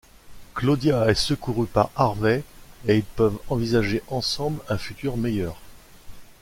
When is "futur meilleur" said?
4.79-5.57